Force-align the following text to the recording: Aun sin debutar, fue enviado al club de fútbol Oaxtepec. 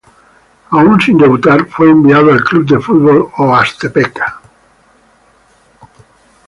Aun 0.71 0.99
sin 0.99 1.15
debutar, 1.19 1.67
fue 1.67 1.91
enviado 1.91 2.31
al 2.31 2.41
club 2.43 2.65
de 2.65 2.79
fútbol 2.79 3.29
Oaxtepec. 3.37 4.19